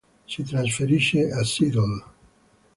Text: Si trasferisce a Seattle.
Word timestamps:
Si 0.25 0.41
trasferisce 0.43 1.19
a 1.31 1.43
Seattle. 1.43 2.01